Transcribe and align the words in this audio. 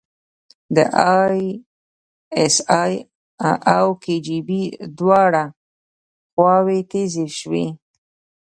د 0.75 0.77
ای 1.21 1.43
اس 2.41 2.55
ای 2.83 2.93
او 3.75 3.87
کي 4.03 4.15
جی 4.25 4.39
بي 4.47 4.61
دواړه 4.97 5.43
خواوې 6.31 6.79
تیزې 6.91 7.25
شوې. 7.37 7.65